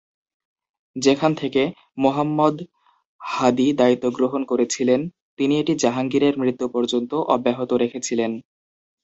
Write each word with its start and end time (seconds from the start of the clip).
যেখান 0.95 1.31
থেকে, 1.35 1.61
মুহাম্মদ 1.97 2.55
হাদী 3.21 3.67
দায়িত্ব 3.73 4.05
গ্রহণ 4.09 4.41
করেছিলেন, 4.45 5.01
তিনি 5.37 5.53
এটি 5.59 5.73
জাহাঙ্গীরের 5.75 6.33
মৃত্যু 6.39 6.65
পর্যন্ত 6.69 7.11
অব্যাহত 7.27 7.71
রেখেছিলেন। 7.73 8.31